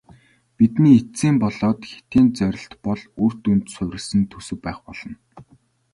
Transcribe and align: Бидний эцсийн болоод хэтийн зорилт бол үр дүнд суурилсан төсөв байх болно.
Бидний 0.57 0.95
эцсийн 0.99 1.35
болоод 1.43 1.79
хэтийн 1.91 2.27
зорилт 2.37 2.73
бол 2.85 3.01
үр 3.23 3.33
дүнд 3.43 3.65
суурилсан 3.75 4.21
төсөв 4.31 4.57
байх 4.65 4.79
болно. 4.87 5.15